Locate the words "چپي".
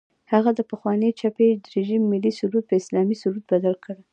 1.19-1.49